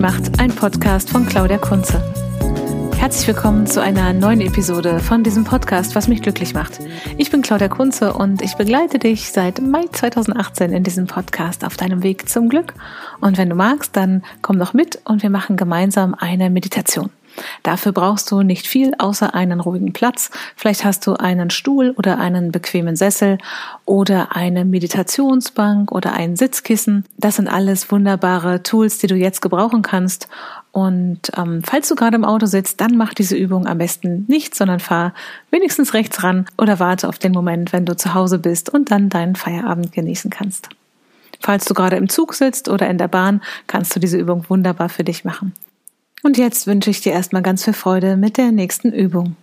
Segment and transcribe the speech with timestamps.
[0.00, 2.02] macht, ein Podcast von Claudia Kunze.
[2.96, 6.80] Herzlich willkommen zu einer neuen Episode von diesem Podcast, was mich glücklich macht.
[7.18, 11.76] Ich bin Claudia Kunze und ich begleite dich seit Mai 2018 in diesem Podcast auf
[11.76, 12.72] deinem Weg zum Glück.
[13.20, 17.10] Und wenn du magst, dann komm doch mit und wir machen gemeinsam eine Meditation.
[17.62, 20.30] Dafür brauchst du nicht viel außer einen ruhigen Platz.
[20.56, 23.38] Vielleicht hast du einen Stuhl oder einen bequemen Sessel
[23.84, 27.04] oder eine Meditationsbank oder ein Sitzkissen.
[27.18, 30.28] Das sind alles wunderbare Tools, die du jetzt gebrauchen kannst.
[30.72, 34.54] Und ähm, falls du gerade im Auto sitzt, dann mach diese Übung am besten nicht,
[34.54, 35.14] sondern fahr
[35.50, 39.08] wenigstens rechts ran oder warte auf den Moment, wenn du zu Hause bist und dann
[39.08, 40.68] deinen Feierabend genießen kannst.
[41.40, 44.88] Falls du gerade im Zug sitzt oder in der Bahn, kannst du diese Übung wunderbar
[44.88, 45.54] für dich machen.
[46.22, 49.36] Und jetzt wünsche ich dir erstmal ganz viel Freude mit der nächsten Übung.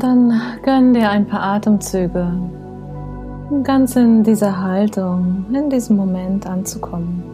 [0.00, 2.32] Dann gönn dir ein paar Atemzüge,
[3.62, 7.33] ganz in dieser Haltung, in diesem Moment anzukommen.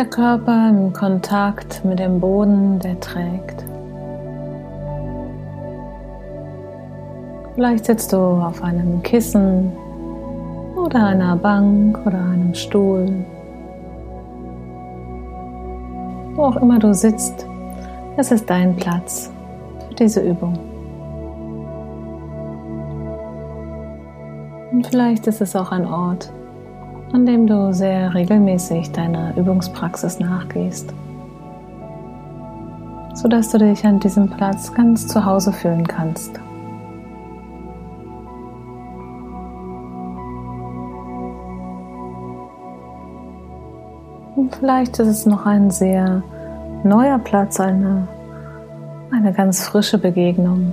[0.00, 3.62] Der Körper im Kontakt mit dem Boden, der trägt.
[7.54, 9.70] Vielleicht sitzt du auf einem Kissen
[10.74, 13.12] oder einer Bank oder einem Stuhl.
[16.34, 17.46] Wo auch immer du sitzt,
[18.16, 19.30] es ist dein Platz
[19.86, 20.58] für diese Übung.
[24.72, 26.32] Und vielleicht ist es auch ein Ort,
[27.12, 30.92] an dem du sehr regelmäßig deiner Übungspraxis nachgehst,
[33.14, 36.38] sodass du dich an diesem Platz ganz zu Hause fühlen kannst.
[44.36, 46.22] Und vielleicht ist es noch ein sehr
[46.84, 48.06] neuer Platz, eine,
[49.10, 50.72] eine ganz frische Begegnung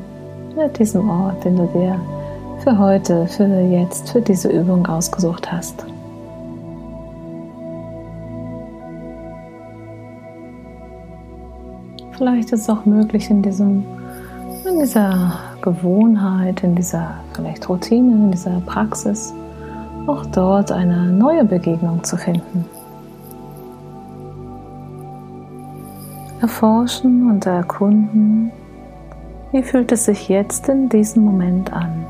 [0.55, 1.99] mit diesem Ort, den du dir
[2.59, 5.85] für heute, für jetzt, für diese Übung ausgesucht hast.
[12.17, 13.85] Vielleicht ist es auch möglich, in, diesem,
[14.65, 19.35] in dieser Gewohnheit, in dieser vielleicht Routine, in dieser Praxis,
[20.07, 22.65] auch dort eine neue Begegnung zu finden.
[26.41, 28.51] Erforschen und erkunden,
[29.51, 32.06] wie fühlt es sich jetzt in diesem Moment an.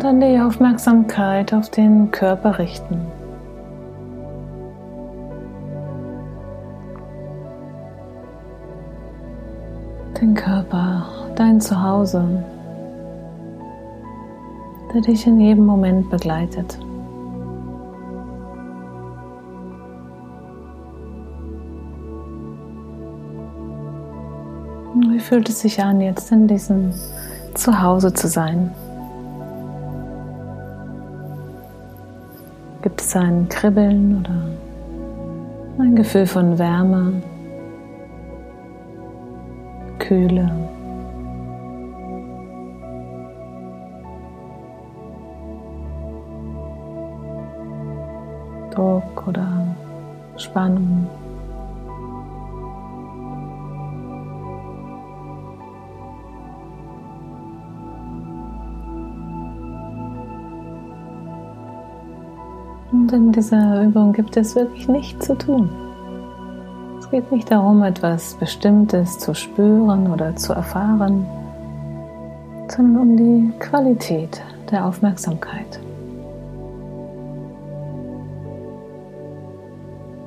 [0.00, 3.06] Dann die Aufmerksamkeit auf den Körper richten.
[10.20, 11.06] Den Körper,
[11.36, 12.44] dein Zuhause,
[14.94, 16.78] der dich in jedem Moment begleitet.
[24.94, 26.92] Wie fühlt es sich an, jetzt in diesem
[27.54, 28.70] Zuhause zu sein?
[32.82, 37.12] Gibt es ein Kribbeln oder ein Gefühl von Wärme,
[39.98, 40.50] Kühle?
[48.70, 49.66] Druck oder
[50.38, 51.06] Spannung?
[63.10, 65.68] Und in dieser Übung gibt es wirklich nichts zu tun.
[67.00, 71.26] Es geht nicht darum, etwas Bestimmtes zu spüren oder zu erfahren,
[72.68, 74.40] sondern um die Qualität
[74.70, 75.80] der Aufmerksamkeit.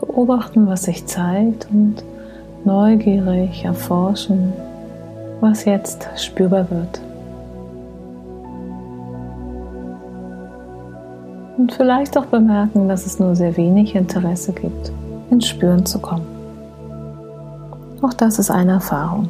[0.02, 2.04] Beobachten, was sich zeigt und
[2.66, 4.52] neugierig erforschen,
[5.40, 7.00] was jetzt spürbar wird.
[11.64, 14.92] Und vielleicht auch bemerken, dass es nur sehr wenig Interesse gibt,
[15.32, 16.26] ins Spüren zu kommen.
[18.02, 19.30] Auch das ist eine Erfahrung.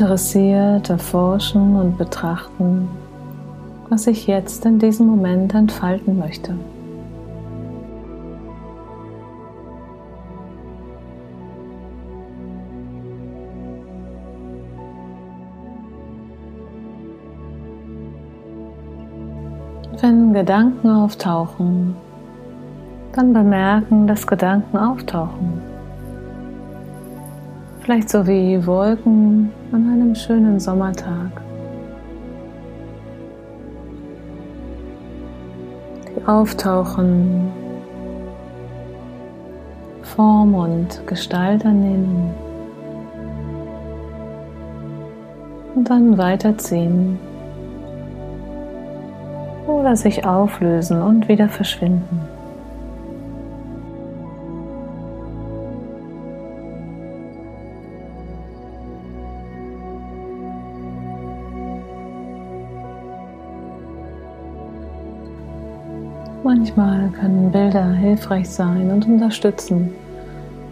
[0.00, 2.88] Interessiert erforschen und betrachten,
[3.88, 6.54] was ich jetzt in diesem Moment entfalten möchte.
[20.00, 21.96] Wenn Gedanken auftauchen,
[23.14, 25.60] dann bemerken, dass Gedanken auftauchen.
[27.80, 29.37] Vielleicht so wie Wolken
[29.72, 31.42] an einem schönen Sommertag.
[36.16, 37.50] Die auftauchen,
[40.02, 42.30] Form und Gestalt annehmen
[45.74, 47.18] und dann weiterziehen
[49.66, 52.37] oder sich auflösen und wieder verschwinden.
[66.58, 69.92] Manchmal können Bilder hilfreich sein und unterstützen,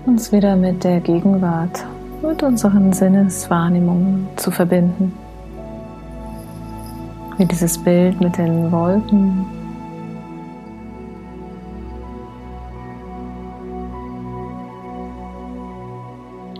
[0.05, 1.87] uns wieder mit der Gegenwart,
[2.21, 5.13] mit unseren Sinneswahrnehmungen zu verbinden.
[7.37, 9.47] Wie dieses Bild mit den Wolken.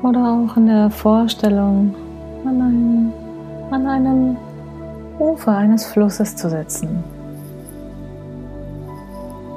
[0.05, 1.97] Oder auch in der Vorstellung,
[2.45, 3.13] an einem,
[3.73, 4.37] an einem
[5.19, 7.16] Ufer eines Flusses zu sitzen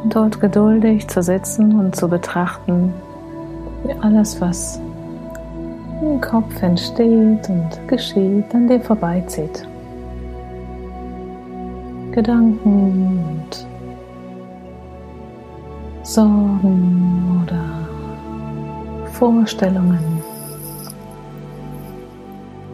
[0.10, 2.94] dort geduldig zu sitzen und zu betrachten,
[3.84, 4.80] wie alles, was
[6.02, 9.68] im Kopf entsteht und geschieht, an dir vorbeizieht.
[12.12, 13.68] Gedanken und
[16.04, 20.00] Sorgen oder Vorstellungen.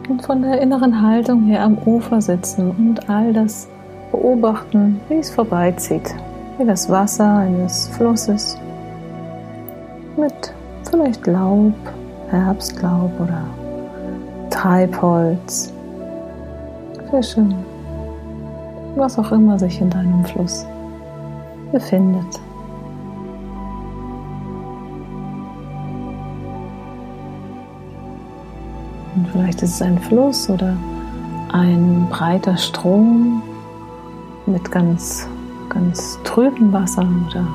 [0.08, 3.68] Und von der inneren Haltung her am Ufer sitzen und all das
[4.12, 6.14] beobachten, wie es vorbeizieht
[6.58, 8.58] wie das Wasser eines Flusses
[10.16, 10.54] mit
[10.88, 11.74] vielleicht Laub,
[12.30, 13.44] Herbstlaub oder
[14.50, 15.72] Treibholz,
[17.10, 17.54] Fischen,
[18.96, 20.66] was auch immer sich in deinem Fluss
[21.72, 22.40] befindet.
[29.14, 30.76] Und vielleicht ist es ein Fluss oder
[31.52, 33.42] ein breiter Strom
[34.46, 35.28] mit ganz
[35.68, 37.46] ganz trüben Wasser oder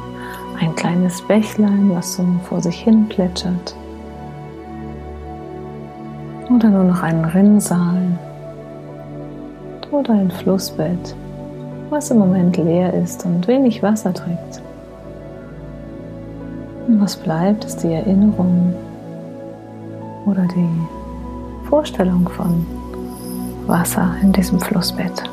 [0.60, 3.76] ein kleines Bächlein, was so vor sich hin plätschert.
[6.50, 8.02] Oder nur noch ein Rinnsal
[9.92, 11.16] oder ein Flussbett,
[11.90, 14.62] was im Moment leer ist und wenig Wasser trägt.
[16.88, 18.74] Und was bleibt, ist die Erinnerung
[20.26, 22.66] oder die Vorstellung von
[23.68, 25.30] Wasser in diesem Flussbett.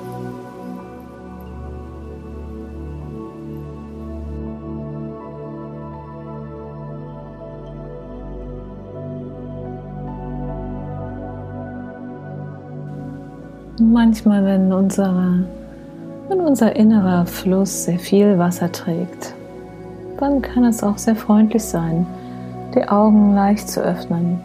[13.81, 15.45] Manchmal, wenn, unsere,
[16.29, 19.35] wenn unser innerer Fluss sehr viel Wasser trägt,
[20.19, 22.07] dann kann es auch sehr freundlich sein,
[22.75, 24.41] die Augen leicht zu öffnen.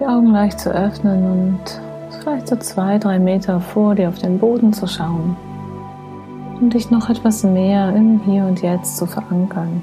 [0.00, 1.80] Die Augen leicht zu öffnen und
[2.20, 5.36] vielleicht so zwei, drei Meter vor dir auf den Boden zu schauen
[6.60, 9.82] und dich noch etwas mehr im Hier und Jetzt zu verankern.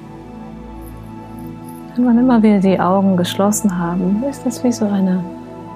[1.96, 5.24] Denn wann immer wir die Augen geschlossen haben, ist das wie so eine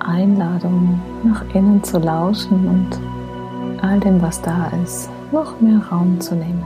[0.07, 6.35] Einladung, nach innen zu lauschen und all dem, was da ist, noch mehr Raum zu
[6.35, 6.63] nehmen.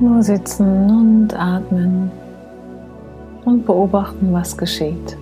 [0.00, 2.23] Nur sitzen und atmen
[3.44, 5.16] und beobachten, was geschieht.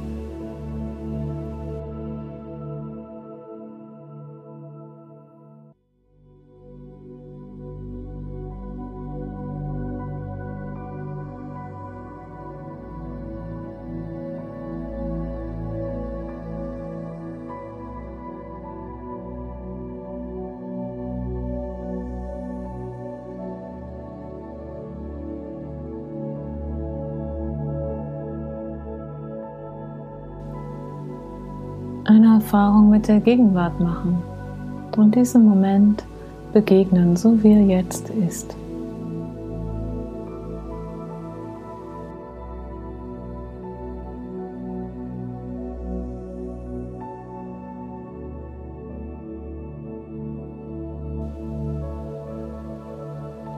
[32.42, 34.20] Erfahrung mit der Gegenwart machen
[34.96, 36.02] und diesem Moment
[36.52, 38.56] begegnen, so wie er jetzt ist.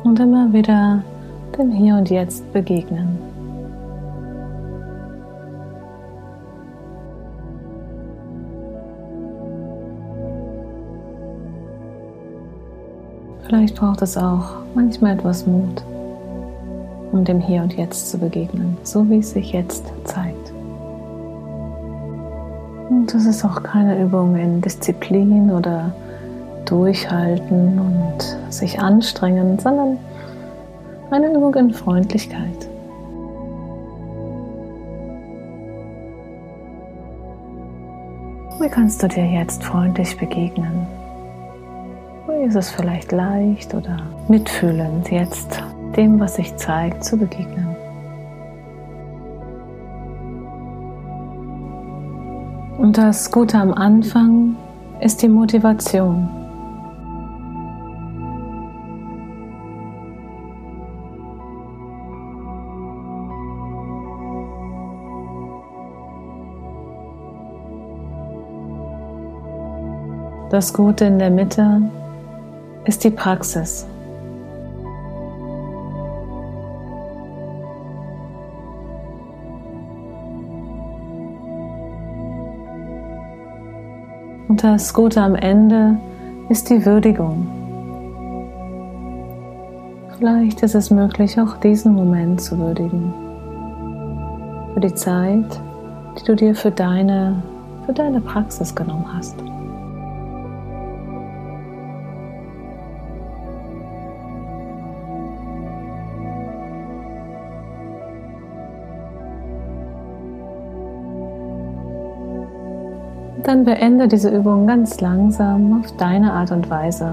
[0.04, 1.02] Und immer wieder
[1.56, 3.33] dem Hier und Jetzt begegnen.
[13.54, 15.84] Vielleicht braucht es auch manchmal etwas Mut,
[17.12, 20.50] um dem Hier und Jetzt zu begegnen, so wie es sich jetzt zeigt.
[22.90, 25.94] Und das ist auch keine Übung in Disziplin oder
[26.64, 29.98] Durchhalten und sich anstrengen, sondern
[31.12, 32.68] eine Übung in Freundlichkeit.
[38.58, 41.03] Wie kannst du dir jetzt freundlich begegnen?
[42.44, 43.96] Ist es vielleicht leicht oder
[44.28, 45.62] mitfühlend, jetzt
[45.96, 47.74] dem, was sich zeigt, zu begegnen.
[52.76, 54.56] Und das Gute am Anfang
[55.00, 56.28] ist die Motivation.
[70.50, 71.80] Das Gute in der Mitte
[72.84, 73.86] ist die Praxis.
[84.48, 85.96] Und das Gute am Ende
[86.48, 87.46] ist die Würdigung.
[90.18, 93.12] Vielleicht ist es möglich, auch diesen Moment zu würdigen.
[94.74, 95.60] Für die Zeit,
[96.18, 97.42] die du dir für deine,
[97.84, 99.34] für deine Praxis genommen hast.
[113.44, 117.12] Dann beende diese Übung ganz langsam auf deine Art und Weise.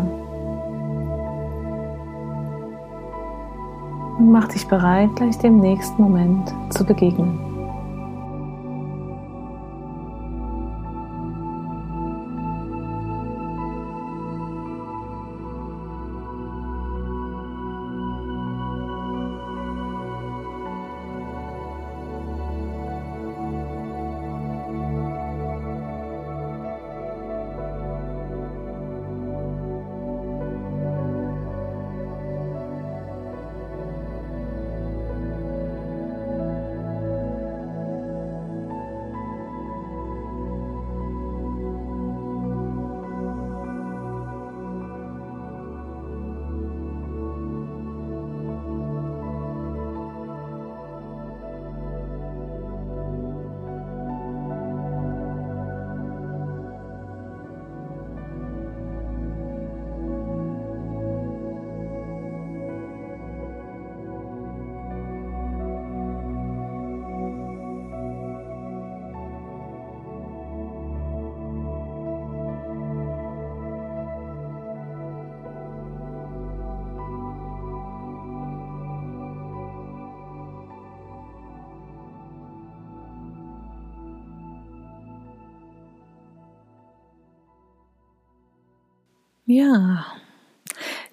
[4.17, 7.50] Und mach dich bereit, gleich dem nächsten Moment zu begegnen.
[89.51, 90.05] Ja,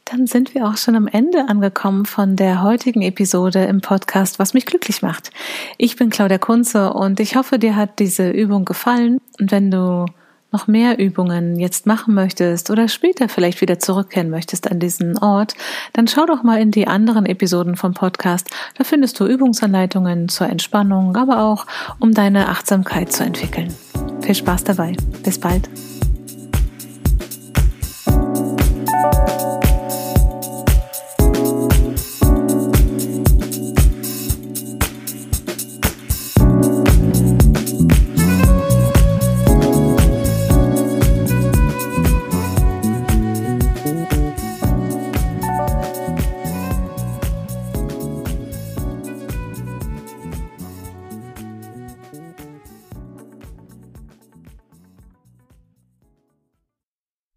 [0.04, 4.54] dann sind wir auch schon am Ende angekommen von der heutigen Episode im Podcast, was
[4.54, 5.32] mich glücklich macht.
[5.76, 9.18] Ich bin Claudia Kunze und ich hoffe, dir hat diese Übung gefallen.
[9.40, 10.06] Und wenn du
[10.52, 15.54] noch mehr Übungen jetzt machen möchtest oder später vielleicht wieder zurückkehren möchtest an diesen Ort,
[15.94, 18.48] dann schau doch mal in die anderen Episoden vom Podcast.
[18.76, 21.66] Da findest du Übungsanleitungen zur Entspannung, aber auch
[21.98, 23.74] um deine Achtsamkeit zu entwickeln.
[24.20, 24.94] Viel Spaß dabei.
[25.24, 25.68] Bis bald.